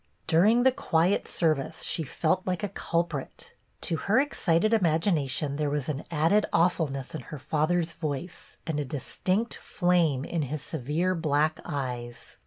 During 0.25 0.63
the 0.63 0.71
quiet 0.71 1.27
service 1.27 1.83
she 1.83 2.01
felt 2.01 2.47
like 2.47 2.63
a 2.63 2.69
culjDrit; 2.69 3.51
to 3.81 3.97
her 3.97 4.19
excited 4.19 4.73
imagination 4.73 5.57
there 5.57 5.69
was 5.69 5.89
an 5.89 6.05
added 6.09 6.47
aw 6.51 6.69
fulness 6.69 7.13
in 7.13 7.21
her 7.21 7.37
father's 7.37 7.91
voice, 7.93 8.57
and 8.65 8.79
a 8.79 8.83
distinct 8.83 9.53
flame 9.57 10.25
in 10.25 10.41
his 10.41 10.63
severe 10.63 11.13
black 11.13 11.59
eyes. 11.65 12.37